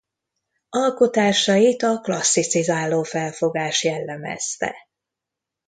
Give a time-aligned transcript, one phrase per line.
[0.69, 4.75] Alkotásait a klasszicizáló felfogás jellemezte.